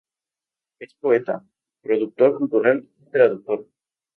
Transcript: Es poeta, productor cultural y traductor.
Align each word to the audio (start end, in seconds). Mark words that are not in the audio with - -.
Es 0.85 0.95
poeta, 0.95 1.43
productor 1.83 2.35
cultural 2.39 2.87
y 3.03 3.11
traductor. 3.11 3.67